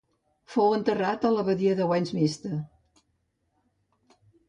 Fou 0.53 0.73
enterrat 0.77 1.27
a 1.29 1.31
l'Abadia 1.35 1.77
de 1.81 1.89
Westminster. 1.93 2.61